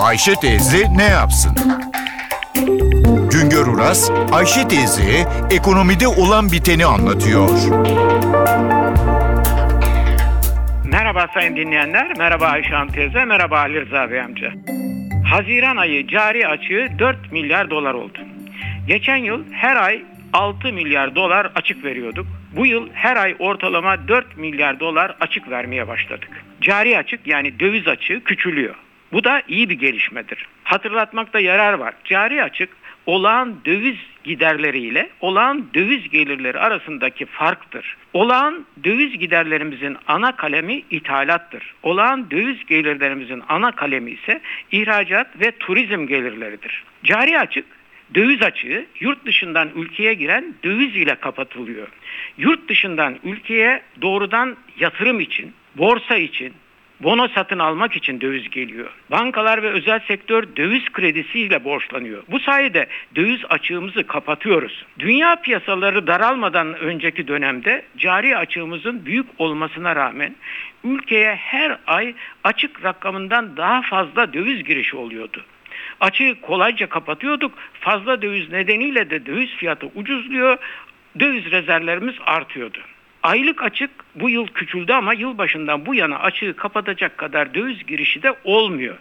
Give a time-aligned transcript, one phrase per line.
[0.00, 1.52] Ayşe teyze ne yapsın?
[3.32, 7.48] Güngör Uras, Ayşe teyzeye ekonomide olan biteni anlatıyor.
[10.84, 14.52] Merhaba sayın dinleyenler, merhaba Ayşe Hanım teyze, merhaba Ali Rıza Bey amca.
[15.30, 18.18] Haziran ayı cari açığı 4 milyar dolar oldu.
[18.86, 22.26] Geçen yıl her ay 6 milyar dolar açık veriyorduk.
[22.56, 26.44] Bu yıl her ay ortalama 4 milyar dolar açık vermeye başladık.
[26.60, 28.74] Cari açık yani döviz açığı küçülüyor.
[29.12, 30.46] Bu da iyi bir gelişmedir.
[30.64, 31.94] Hatırlatmakta yarar var.
[32.04, 32.68] Cari açık
[33.06, 37.96] olağan döviz giderleriyle olağan döviz gelirleri arasındaki farktır.
[38.12, 41.74] Olağan döviz giderlerimizin ana kalemi ithalattır.
[41.82, 44.40] Olağan döviz gelirlerimizin ana kalemi ise
[44.72, 46.84] ihracat ve turizm gelirleridir.
[47.04, 47.64] Cari açık
[48.14, 51.88] döviz açığı yurt dışından ülkeye giren döviz ile kapatılıyor.
[52.38, 56.54] Yurt dışından ülkeye doğrudan yatırım için, borsa için,
[57.00, 58.90] bono satın almak için döviz geliyor.
[59.10, 62.22] Bankalar ve özel sektör döviz kredisiyle borçlanıyor.
[62.28, 64.84] Bu sayede döviz açığımızı kapatıyoruz.
[64.98, 70.36] Dünya piyasaları daralmadan önceki dönemde cari açığımızın büyük olmasına rağmen
[70.84, 75.44] ülkeye her ay açık rakamından daha fazla döviz girişi oluyordu.
[76.00, 77.52] Açığı kolayca kapatıyorduk.
[77.80, 80.58] Fazla döviz nedeniyle de döviz fiyatı ucuzluyor.
[81.20, 82.78] Döviz rezervlerimiz artıyordu.
[83.22, 88.34] Aylık açık bu yıl küçüldü ama yılbaşından bu yana açığı kapatacak kadar döviz girişi de
[88.44, 88.96] olmuyor.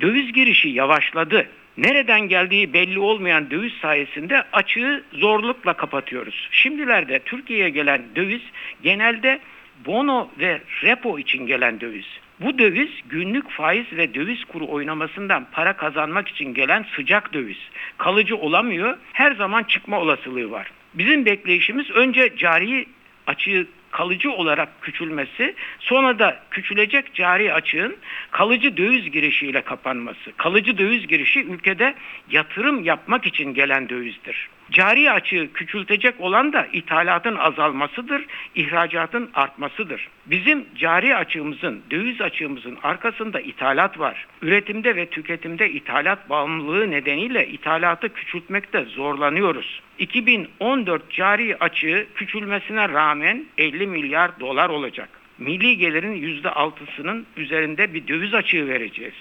[0.00, 1.48] Döviz girişi yavaşladı.
[1.76, 6.48] Nereden geldiği belli olmayan döviz sayesinde açığı zorlukla kapatıyoruz.
[6.50, 8.42] Şimdilerde Türkiye'ye gelen döviz
[8.82, 9.40] genelde
[9.86, 12.06] bono ve repo için gelen döviz.
[12.40, 17.58] Bu döviz günlük faiz ve döviz kuru oynamasından para kazanmak için gelen sıcak döviz.
[17.98, 18.96] Kalıcı olamıyor.
[19.12, 20.70] Her zaman çıkma olasılığı var.
[20.94, 22.86] Bizim bekleyişimiz önce cari
[23.26, 27.96] açığı kalıcı olarak küçülmesi, sonra da küçülecek cari açığın
[28.30, 30.32] kalıcı döviz girişiyle kapanması.
[30.36, 31.94] Kalıcı döviz girişi ülkede
[32.30, 34.48] yatırım yapmak için gelen dövizdir.
[34.70, 40.08] Cari açığı küçültecek olan da ithalatın azalmasıdır, ihracatın artmasıdır.
[40.26, 44.26] Bizim cari açığımızın, döviz açığımızın arkasında ithalat var.
[44.42, 49.80] Üretimde ve tüketimde ithalat bağımlılığı nedeniyle ithalatı küçültmekte zorlanıyoruz.
[49.98, 55.08] 2014 cari açığı küçülmesine rağmen 50 milyar dolar olacak.
[55.38, 59.14] Milli gelirin %6'sının üzerinde bir döviz açığı vereceğiz.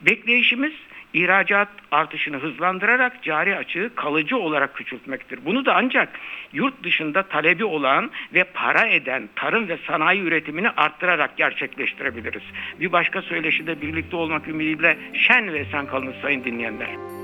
[0.00, 0.72] Bekleyişimiz
[1.14, 5.44] ihracat artışını hızlandırarak cari açığı kalıcı olarak küçültmektir.
[5.44, 6.20] Bunu da ancak
[6.52, 12.42] yurt dışında talebi olan ve para eden tarım ve sanayi üretimini arttırarak gerçekleştirebiliriz.
[12.80, 17.23] Bir başka söyleşide birlikte olmak ümidiyle şen ve esen kalınız sayın dinleyenler.